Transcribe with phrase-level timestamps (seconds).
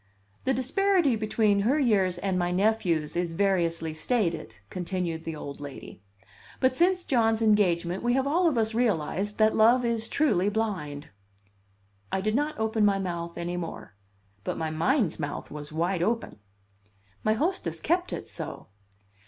[0.45, 6.01] "The disparity between her years and my nephew's is variously stated," continued the old lady.
[6.59, 11.09] "But since John's engagement we have all of us realized that love is truly blind."
[12.11, 13.93] I did not open my mouth any more;
[14.43, 16.39] but my mind's mouth was wide open.
[17.23, 18.69] My hostess kept it so.